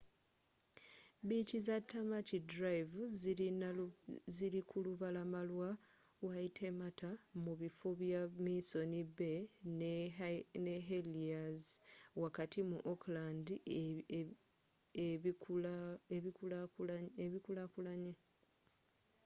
biici 1.27 1.57
za 1.67 1.75
tamaki 1.89 2.37
drive 2.49 2.93
zili 4.37 4.59
ku 4.69 4.77
lubalama 4.85 5.41
lwa 5.49 5.69
waitemata 6.27 7.09
mu 7.43 7.53
bifo 7.61 7.87
bya 7.99 8.21
missoni 8.45 9.01
bay 9.17 9.41
ne 10.65 10.75
heliers 10.87 11.63
wakati 12.21 12.59
mu 12.69 12.77
auckland 12.91 13.45
ebikulakulanye 16.15 18.13